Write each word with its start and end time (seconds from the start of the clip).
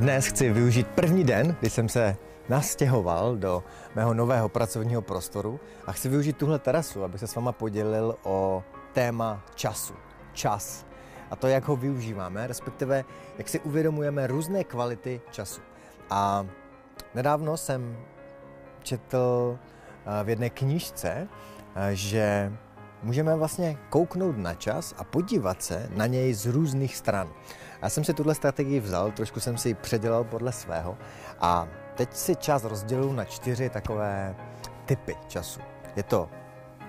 Dnes 0.00 0.26
chci 0.26 0.52
využít 0.52 0.86
první 0.86 1.24
den, 1.24 1.56
kdy 1.60 1.70
jsem 1.70 1.88
se 1.88 2.16
nastěhoval 2.48 3.36
do 3.36 3.64
mého 3.94 4.14
nového 4.14 4.48
pracovního 4.48 5.02
prostoru 5.02 5.60
a 5.86 5.92
chci 5.92 6.08
využít 6.08 6.36
tuhle 6.36 6.58
terasu, 6.58 7.04
abych 7.04 7.20
se 7.20 7.26
s 7.26 7.34
váma 7.34 7.52
podělil 7.52 8.16
o 8.22 8.64
téma 8.92 9.44
času. 9.54 9.94
Čas. 10.32 10.86
A 11.30 11.36
to, 11.36 11.46
jak 11.46 11.64
ho 11.64 11.76
využíváme, 11.76 12.46
respektive 12.46 13.04
jak 13.38 13.48
si 13.48 13.60
uvědomujeme 13.60 14.26
různé 14.26 14.64
kvality 14.64 15.20
času. 15.30 15.60
A 16.10 16.46
nedávno 17.14 17.56
jsem 17.56 17.96
četl 18.82 19.58
eh, 20.20 20.24
v 20.24 20.28
jedné 20.28 20.50
knížce, 20.50 21.28
eh, 21.74 21.96
že 21.96 22.52
můžeme 23.02 23.36
vlastně 23.36 23.78
kouknout 23.88 24.38
na 24.38 24.54
čas 24.54 24.94
a 24.98 25.04
podívat 25.04 25.62
se 25.62 25.88
na 25.94 26.06
něj 26.06 26.34
z 26.34 26.46
různých 26.46 26.96
stran. 26.96 27.28
Já 27.82 27.88
jsem 27.88 28.04
si 28.04 28.14
tuhle 28.14 28.34
strategii 28.34 28.80
vzal, 28.80 29.12
trošku 29.12 29.40
jsem 29.40 29.58
si 29.58 29.68
ji 29.68 29.74
předělal 29.74 30.24
podle 30.24 30.52
svého 30.52 30.98
a 31.40 31.68
teď 31.94 32.14
si 32.14 32.36
čas 32.36 32.64
rozděluji 32.64 33.12
na 33.12 33.24
čtyři 33.24 33.70
takové 33.70 34.36
typy 34.86 35.16
času. 35.28 35.60
Je 35.96 36.02
to 36.02 36.28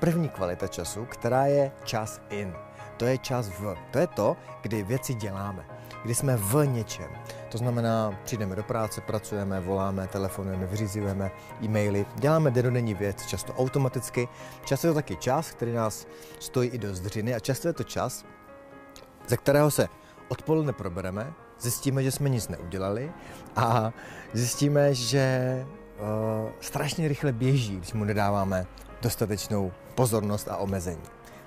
první 0.00 0.28
kvalita 0.28 0.66
času, 0.66 1.04
která 1.04 1.46
je 1.46 1.72
čas 1.84 2.20
in. 2.30 2.54
To 2.96 3.04
je 3.04 3.18
čas 3.18 3.48
v. 3.48 3.76
To 3.90 3.98
je 3.98 4.06
to, 4.06 4.36
kdy 4.62 4.82
věci 4.82 5.14
děláme, 5.14 5.64
kdy 6.04 6.14
jsme 6.14 6.36
v 6.36 6.66
něčem. 6.66 7.10
To 7.48 7.58
znamená, 7.58 8.18
přijdeme 8.24 8.56
do 8.56 8.62
práce, 8.62 9.00
pracujeme, 9.00 9.60
voláme, 9.60 10.08
telefonujeme, 10.08 10.66
vyřizujeme 10.66 11.30
e-maily, 11.62 12.06
děláme 12.16 12.50
denodenní 12.50 12.94
věc, 12.94 13.26
často 13.26 13.54
automaticky. 13.54 14.28
Často 14.64 14.86
je 14.86 14.90
to 14.90 14.94
taky 14.94 15.16
čas, 15.16 15.50
který 15.50 15.72
nás 15.72 16.06
stojí 16.38 16.70
i 16.70 16.78
do 16.78 16.94
zdřiny 16.94 17.34
a 17.34 17.40
často 17.40 17.68
je 17.68 17.74
to 17.74 17.84
čas, 17.84 18.24
ze 19.28 19.36
kterého 19.36 19.70
se 19.70 19.88
odpoledne 20.28 20.72
probereme, 20.72 21.32
zjistíme, 21.60 22.02
že 22.02 22.10
jsme 22.10 22.28
nic 22.28 22.48
neudělali 22.48 23.12
a 23.56 23.92
zjistíme, 24.32 24.94
že 24.94 25.66
uh, 26.00 26.50
strašně 26.60 27.08
rychle 27.08 27.32
běží, 27.32 27.76
když 27.76 27.92
mu 27.92 28.04
nedáváme 28.04 28.66
dostatečnou 29.02 29.72
pozornost 29.94 30.48
a 30.48 30.56
omezení. 30.56 31.02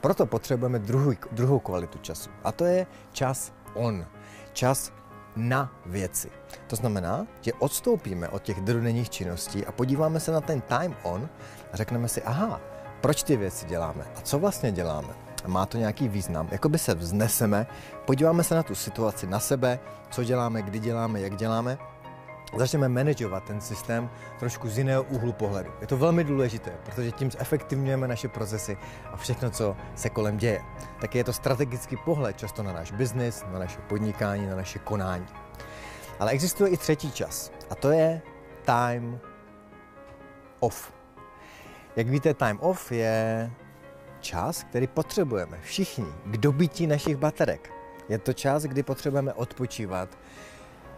Proto 0.00 0.26
potřebujeme 0.26 0.78
druhou, 0.78 1.12
druhou 1.32 1.58
kvalitu 1.58 1.98
času 1.98 2.30
a 2.44 2.52
to 2.52 2.64
je 2.64 2.86
čas 3.12 3.52
on, 3.74 4.06
čas 4.52 4.92
na 5.36 5.72
věci. 5.86 6.30
To 6.66 6.76
znamená, 6.76 7.26
že 7.40 7.52
odstoupíme 7.52 8.28
od 8.28 8.42
těch 8.42 8.60
denních 8.60 9.10
činností 9.10 9.66
a 9.66 9.72
podíváme 9.72 10.20
se 10.20 10.32
na 10.32 10.40
ten 10.40 10.60
time 10.60 10.96
on 11.02 11.28
a 11.72 11.76
řekneme 11.76 12.08
si, 12.08 12.22
aha, 12.22 12.60
proč 13.00 13.22
ty 13.22 13.36
věci 13.36 13.66
děláme 13.66 14.04
a 14.16 14.20
co 14.20 14.38
vlastně 14.38 14.72
děláme. 14.72 15.08
A 15.44 15.48
má 15.48 15.66
to 15.66 15.78
nějaký 15.78 16.08
význam. 16.08 16.48
Jakoby 16.50 16.78
se 16.78 16.94
vzneseme, 16.94 17.66
podíváme 18.04 18.44
se 18.44 18.54
na 18.54 18.62
tu 18.62 18.74
situaci, 18.74 19.26
na 19.26 19.40
sebe, 19.40 19.78
co 20.10 20.24
děláme, 20.24 20.62
kdy 20.62 20.78
děláme, 20.78 21.20
jak 21.20 21.36
děláme 21.36 21.78
začneme 22.56 22.88
manažovat 22.88 23.44
ten 23.44 23.60
systém 23.60 24.10
trošku 24.38 24.68
z 24.68 24.78
jiného 24.78 25.02
úhlu 25.02 25.32
pohledu. 25.32 25.70
Je 25.80 25.86
to 25.86 25.96
velmi 25.96 26.24
důležité, 26.24 26.72
protože 26.84 27.12
tím 27.12 27.30
zefektivňujeme 27.30 28.08
naše 28.08 28.28
procesy 28.28 28.78
a 29.12 29.16
všechno, 29.16 29.50
co 29.50 29.76
se 29.94 30.10
kolem 30.10 30.36
děje. 30.36 30.62
Taky 31.00 31.18
je 31.18 31.24
to 31.24 31.32
strategický 31.32 31.96
pohled 31.96 32.38
často 32.38 32.62
na 32.62 32.72
náš 32.72 32.92
biznis, 32.92 33.44
na 33.52 33.58
naše 33.58 33.78
podnikání, 33.78 34.46
na 34.46 34.56
naše 34.56 34.78
konání. 34.78 35.26
Ale 36.18 36.30
existuje 36.30 36.70
i 36.70 36.76
třetí 36.76 37.12
čas 37.12 37.52
a 37.70 37.74
to 37.74 37.90
je 37.90 38.22
time 38.64 39.18
off. 40.60 40.92
Jak 41.96 42.08
víte, 42.08 42.34
time 42.34 42.58
off 42.60 42.92
je 42.92 43.50
čas, 44.20 44.62
který 44.62 44.86
potřebujeme 44.86 45.58
všichni 45.60 46.06
k 46.24 46.36
dobytí 46.36 46.86
našich 46.86 47.16
baterek. 47.16 47.72
Je 48.08 48.18
to 48.18 48.32
čas, 48.32 48.62
kdy 48.62 48.82
potřebujeme 48.82 49.32
odpočívat, 49.32 50.08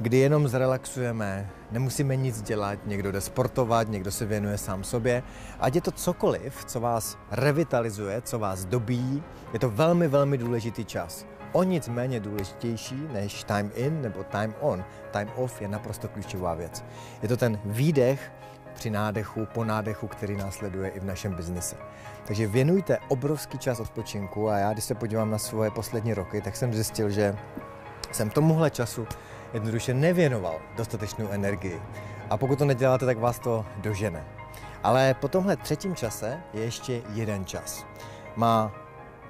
kdy 0.00 0.16
jenom 0.16 0.48
zrelaxujeme, 0.48 1.50
nemusíme 1.70 2.16
nic 2.16 2.42
dělat, 2.42 2.78
někdo 2.86 3.12
jde 3.12 3.20
sportovat, 3.20 3.88
někdo 3.88 4.10
se 4.10 4.26
věnuje 4.26 4.58
sám 4.58 4.84
sobě. 4.84 5.22
Ať 5.60 5.74
je 5.74 5.80
to 5.80 5.90
cokoliv, 5.90 6.64
co 6.64 6.80
vás 6.80 7.18
revitalizuje, 7.30 8.22
co 8.22 8.38
vás 8.38 8.64
dobíjí, 8.64 9.22
je 9.52 9.58
to 9.58 9.70
velmi, 9.70 10.08
velmi 10.08 10.38
důležitý 10.38 10.84
čas. 10.84 11.26
O 11.52 11.62
nic 11.62 11.88
méně 11.88 12.20
důležitější 12.20 13.08
než 13.12 13.44
time 13.44 13.70
in 13.74 14.02
nebo 14.02 14.24
time 14.24 14.54
on. 14.60 14.84
Time 15.10 15.28
off 15.36 15.62
je 15.62 15.68
naprosto 15.68 16.08
klíčová 16.08 16.54
věc. 16.54 16.84
Je 17.22 17.28
to 17.28 17.36
ten 17.36 17.58
výdech 17.64 18.32
při 18.74 18.90
nádechu, 18.90 19.46
po 19.54 19.64
nádechu, 19.64 20.06
který 20.06 20.36
následuje 20.36 20.90
i 20.90 21.00
v 21.00 21.04
našem 21.04 21.34
biznise. 21.34 21.76
Takže 22.24 22.46
věnujte 22.46 22.98
obrovský 23.08 23.58
čas 23.58 23.80
odpočinku 23.80 24.48
a 24.48 24.58
já, 24.58 24.72
když 24.72 24.84
se 24.84 24.94
podívám 24.94 25.30
na 25.30 25.38
svoje 25.38 25.70
poslední 25.70 26.14
roky, 26.14 26.40
tak 26.40 26.56
jsem 26.56 26.74
zjistil, 26.74 27.10
že 27.10 27.36
jsem 28.12 28.30
tomuhle 28.30 28.70
času 28.70 29.06
jednoduše 29.52 29.94
nevěnoval 29.94 30.60
dostatečnou 30.76 31.28
energii. 31.28 31.82
A 32.30 32.36
pokud 32.36 32.58
to 32.58 32.64
neděláte, 32.64 33.06
tak 33.06 33.18
vás 33.18 33.38
to 33.38 33.66
dožene. 33.76 34.24
Ale 34.82 35.14
po 35.14 35.28
tomhle 35.28 35.56
třetím 35.56 35.94
čase 35.94 36.40
je 36.54 36.64
ještě 36.64 37.02
jeden 37.14 37.44
čas. 37.44 37.86
Má 38.36 38.72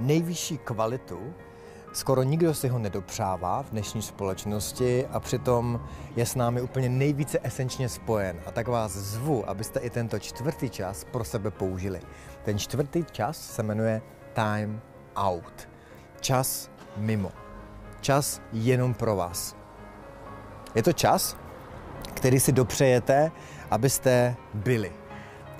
nejvyšší 0.00 0.58
kvalitu, 0.58 1.34
skoro 1.92 2.22
nikdo 2.22 2.54
si 2.54 2.68
ho 2.68 2.78
nedopřává 2.78 3.62
v 3.62 3.70
dnešní 3.70 4.02
společnosti 4.02 5.06
a 5.06 5.20
přitom 5.20 5.80
je 6.16 6.26
s 6.26 6.34
námi 6.34 6.62
úplně 6.62 6.88
nejvíce 6.88 7.38
esenčně 7.42 7.88
spojen. 7.88 8.40
A 8.46 8.50
tak 8.50 8.68
vás 8.68 8.92
zvu, 8.92 9.50
abyste 9.50 9.80
i 9.80 9.90
tento 9.90 10.18
čtvrtý 10.18 10.70
čas 10.70 11.04
pro 11.04 11.24
sebe 11.24 11.50
použili. 11.50 12.00
Ten 12.42 12.58
čtvrtý 12.58 13.04
čas 13.12 13.54
se 13.54 13.62
jmenuje 13.62 14.02
time 14.32 14.80
out. 15.16 15.68
Čas 16.20 16.70
mimo. 16.96 17.32
Čas 18.00 18.40
jenom 18.52 18.94
pro 18.94 19.16
vás. 19.16 19.59
Je 20.74 20.82
to 20.82 20.92
čas, 20.92 21.36
který 22.14 22.40
si 22.40 22.52
dopřejete, 22.52 23.30
abyste 23.70 24.36
byli. 24.54 24.92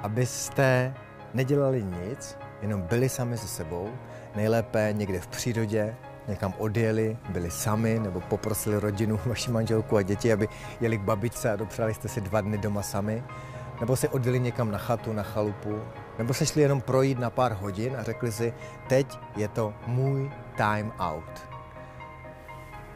Abyste 0.03 0.94
nedělali 1.34 1.84
nic, 1.84 2.38
jenom 2.62 2.82
byli 2.82 3.09
sami 3.09 3.38
se 3.38 3.48
sebou, 3.48 3.91
nejlépe 4.37 4.88
někde 4.93 5.21
v 5.21 5.26
přírodě, 5.26 5.97
někam 6.28 6.54
odjeli, 6.59 7.19
byli 7.28 7.50
sami 7.50 7.98
nebo 7.98 8.21
poprosili 8.21 8.81
rodinu, 8.81 9.21
vaši 9.26 9.50
manželku 9.50 9.97
a 9.97 10.03
děti, 10.03 10.32
aby 10.32 10.48
jeli 10.81 10.98
k 10.98 11.03
babičce 11.03 11.50
a 11.50 11.56
dopřáli 11.56 11.94
jste 11.94 12.09
si 12.09 12.21
dva 12.21 12.41
dny 12.41 12.59
doma 12.59 12.82
sami, 12.82 13.25
nebo 13.81 13.97
se 13.97 14.09
odjeli 14.09 14.41
někam 14.41 14.71
na 14.71 14.78
chatu, 14.78 15.12
na 15.12 15.22
chalupu, 15.22 15.82
nebo 16.19 16.34
se 16.34 16.47
šli 16.47 16.62
jenom 16.62 16.81
projít 16.81 17.19
na 17.19 17.31
pár 17.31 17.53
hodin 17.53 17.97
a 17.97 18.03
řekli 18.03 18.32
si, 18.32 18.53
teď 18.88 19.19
je 19.37 19.48
to 19.48 19.75
můj 19.87 20.31
time 20.56 20.92
out 20.98 21.50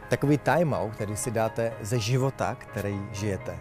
takový 0.09 0.37
timeout, 0.37 0.93
který 0.93 1.17
si 1.17 1.31
dáte 1.31 1.73
ze 1.81 1.99
života, 1.99 2.55
který 2.55 3.01
žijete. 3.11 3.57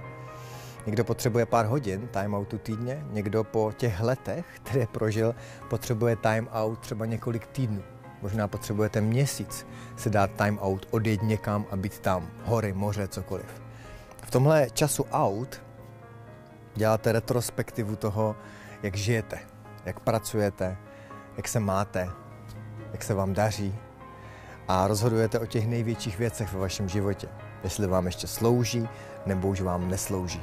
Někdo 0.86 1.04
potřebuje 1.04 1.46
pár 1.46 1.66
hodin 1.66 2.08
timeoutu 2.08 2.58
týdně, 2.58 3.04
někdo 3.10 3.44
po 3.44 3.72
těch 3.76 4.00
letech, 4.00 4.44
které 4.62 4.86
prožil, 4.86 5.34
potřebuje 5.70 6.16
timeout 6.16 6.78
třeba 6.78 7.06
několik 7.06 7.46
týdnů. 7.46 7.82
Možná 8.22 8.48
potřebujete 8.48 9.00
měsíc 9.00 9.66
si 9.96 10.10
dát 10.10 10.30
timeout, 10.30 10.88
odjet 10.90 11.22
někam 11.22 11.66
a 11.70 11.76
být 11.76 11.98
tam, 11.98 12.30
hory, 12.44 12.72
moře, 12.72 13.08
cokoliv. 13.08 13.62
V 14.22 14.30
tomhle 14.30 14.70
času 14.70 15.06
out 15.12 15.62
děláte 16.74 17.12
retrospektivu 17.12 17.96
toho, 17.96 18.36
jak 18.82 18.96
žijete, 18.96 19.38
jak 19.84 20.00
pracujete, 20.00 20.76
jak 21.36 21.48
se 21.48 21.60
máte, 21.60 22.08
jak 22.92 23.02
se 23.02 23.14
vám 23.14 23.32
daří, 23.32 23.74
a 24.68 24.86
rozhodujete 24.86 25.38
o 25.38 25.46
těch 25.46 25.66
největších 25.66 26.18
věcech 26.18 26.52
ve 26.52 26.60
vašem 26.60 26.88
životě. 26.88 27.28
Jestli 27.64 27.86
vám 27.86 28.06
ještě 28.06 28.26
slouží, 28.26 28.88
nebo 29.26 29.48
už 29.48 29.60
vám 29.60 29.88
neslouží. 29.88 30.42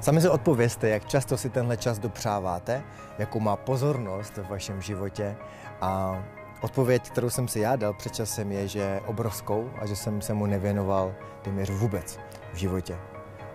Sami 0.00 0.20
si 0.20 0.28
odpovězte, 0.28 0.88
jak 0.88 1.06
často 1.06 1.36
si 1.36 1.50
tenhle 1.50 1.76
čas 1.76 1.98
dopřáváte, 1.98 2.82
jakou 3.18 3.40
má 3.40 3.56
pozornost 3.56 4.36
v 4.36 4.48
vašem 4.48 4.82
životě 4.82 5.36
a 5.80 6.22
odpověď, 6.60 7.10
kterou 7.10 7.30
jsem 7.30 7.48
si 7.48 7.60
já 7.60 7.76
dal 7.76 7.94
před 7.94 8.14
časem 8.14 8.52
je, 8.52 8.68
že 8.68 9.00
obrovskou 9.06 9.70
a 9.80 9.86
že 9.86 9.96
jsem 9.96 10.22
se 10.22 10.34
mu 10.34 10.46
nevěnoval 10.46 11.14
téměř 11.42 11.70
vůbec 11.70 12.18
v 12.52 12.56
životě. 12.56 12.98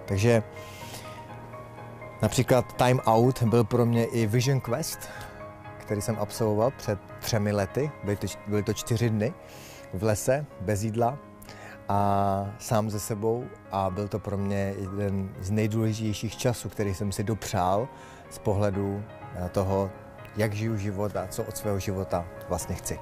Takže 0.05 0.43
například 2.21 2.73
Time 2.73 2.99
Out 3.05 3.43
byl 3.43 3.63
pro 3.63 3.85
mě 3.85 4.05
i 4.05 4.25
Vision 4.25 4.61
Quest, 4.61 4.99
který 5.77 6.01
jsem 6.01 6.17
absolvoval 6.19 6.71
před 6.71 6.99
třemi 7.19 7.51
lety, 7.51 7.91
byly 8.03 8.17
to, 8.17 8.27
byly 8.47 8.63
to 8.63 8.73
čtyři 8.73 9.09
dny 9.09 9.33
v 9.97 10.03
lese, 10.03 10.45
bez 10.61 10.83
jídla 10.83 11.17
a 11.89 12.55
sám 12.59 12.89
ze 12.89 12.99
sebou 12.99 13.45
a 13.71 13.89
byl 13.89 14.07
to 14.07 14.19
pro 14.19 14.37
mě 14.37 14.73
jeden 14.77 15.29
z 15.39 15.51
nejdůležitějších 15.51 16.37
časů, 16.37 16.69
který 16.69 16.93
jsem 16.93 17.11
si 17.11 17.23
dopřál 17.23 17.87
z 18.29 18.37
pohledu 18.37 19.03
toho, 19.51 19.91
jak 20.37 20.53
žiju 20.53 20.77
život 20.77 21.15
a 21.15 21.27
co 21.27 21.43
od 21.43 21.57
svého 21.57 21.79
života 21.79 22.25
vlastně 22.49 22.75
chci. 22.75 22.99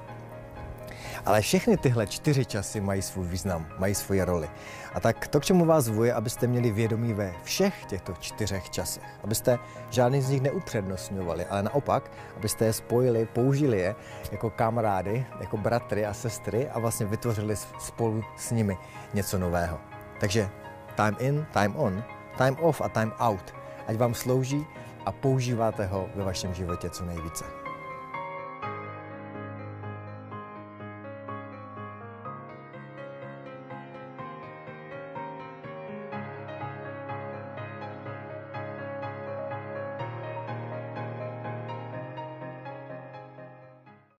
Ale 1.26 1.40
všechny 1.40 1.76
tyhle 1.76 2.06
čtyři 2.06 2.44
časy 2.44 2.80
mají 2.80 3.02
svůj 3.02 3.26
význam, 3.26 3.66
mají 3.78 3.94
svoji 3.94 4.22
roli. 4.22 4.50
A 4.94 5.00
tak 5.00 5.28
to, 5.28 5.40
k 5.40 5.44
čemu 5.44 5.64
vás 5.64 5.84
zvuje, 5.84 6.14
abyste 6.14 6.46
měli 6.46 6.70
vědomí 6.70 7.14
ve 7.14 7.34
všech 7.42 7.84
těchto 7.84 8.12
čtyřech 8.20 8.70
časech. 8.70 9.02
Abyste 9.24 9.58
žádný 9.90 10.22
z 10.22 10.30
nich 10.30 10.40
neupřednostňovali, 10.40 11.46
ale 11.46 11.62
naopak, 11.62 12.10
abyste 12.36 12.64
je 12.64 12.72
spojili, 12.72 13.26
použili 13.26 13.78
je 13.78 13.94
jako 14.32 14.50
kamarády, 14.50 15.26
jako 15.40 15.56
bratry 15.56 16.06
a 16.06 16.14
sestry 16.14 16.68
a 16.68 16.78
vlastně 16.78 17.06
vytvořili 17.06 17.56
spolu 17.78 18.22
s 18.36 18.50
nimi 18.50 18.78
něco 19.14 19.38
nového. 19.38 19.78
Takže 20.20 20.50
time 20.96 21.16
in, 21.18 21.46
time 21.52 21.76
on, 21.76 22.04
time 22.38 22.56
off 22.60 22.80
a 22.80 22.88
time 22.88 23.12
out, 23.18 23.54
ať 23.86 23.96
vám 23.96 24.14
slouží 24.14 24.66
a 25.06 25.12
používáte 25.12 25.86
ho 25.86 26.08
ve 26.14 26.24
vašem 26.24 26.54
životě 26.54 26.90
co 26.90 27.04
nejvíce. 27.04 27.63